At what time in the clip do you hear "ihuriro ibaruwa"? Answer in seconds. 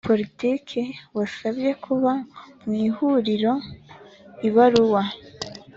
2.87-5.03